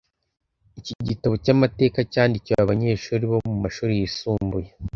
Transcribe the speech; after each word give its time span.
Iki 0.79 0.93
gitabo 1.09 1.33
cyamateka 1.43 1.99
cyandikiwe 2.13 2.59
abanyeshuri 2.61 3.23
bo 3.31 3.37
mumashuri 3.47 3.93
yisumbuye. 3.99 4.69